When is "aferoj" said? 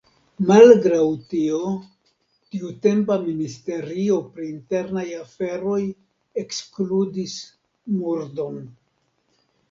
5.17-5.77